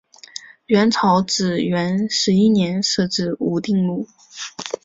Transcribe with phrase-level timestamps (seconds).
[0.65, 4.07] 元朝至元十一年设置武定路。